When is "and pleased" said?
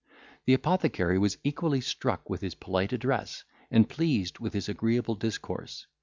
3.69-4.39